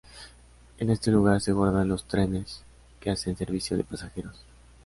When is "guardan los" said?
1.51-2.05